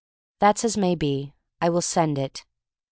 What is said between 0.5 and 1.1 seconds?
as may